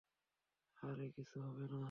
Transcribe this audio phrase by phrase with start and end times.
[0.77, 1.79] আরে কিছু হবে না।